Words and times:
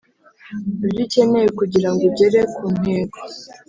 ibyo 0.85 1.01
ukeneye 1.07 1.47
kugirango 1.59 2.01
ugere 2.09 2.41
ku 2.55 2.65
ntego 2.77 3.17